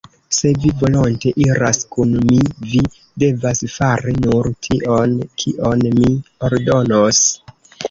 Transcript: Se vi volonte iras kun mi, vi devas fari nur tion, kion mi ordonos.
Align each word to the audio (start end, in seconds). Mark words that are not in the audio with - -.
Se 0.35 0.51
vi 0.61 0.69
volonte 0.83 1.33
iras 1.43 1.79
kun 1.95 2.15
mi, 2.29 2.39
vi 2.71 2.81
devas 3.25 3.63
fari 3.75 4.15
nur 4.25 4.51
tion, 4.69 5.15
kion 5.45 5.87
mi 6.01 6.11
ordonos. 6.51 7.25